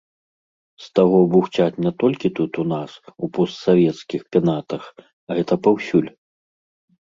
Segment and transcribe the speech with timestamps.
[0.83, 2.91] З таго бухцяць не толькі тут у нас,
[3.27, 4.83] у постсавецкіх пенатах,
[5.35, 6.11] гэта паўсюль.